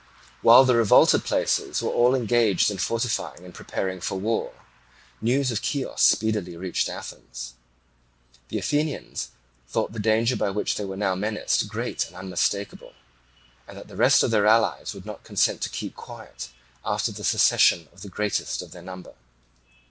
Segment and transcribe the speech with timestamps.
[0.41, 4.51] While the revolted places were all engaged in fortifying and preparing for the war,
[5.21, 7.53] news of Chios speedily reached Athens.
[8.47, 9.29] The Athenians
[9.67, 12.93] thought the danger by which they were now menaced great and unmistakable,
[13.67, 16.49] and that the rest of their allies would not consent to keep quiet
[16.83, 19.13] after the secession of the greatest of their number.